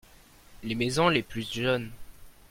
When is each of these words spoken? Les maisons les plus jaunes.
Les 0.63 0.73
maisons 0.73 1.09
les 1.09 1.21
plus 1.21 1.53
jaunes. 1.53 1.91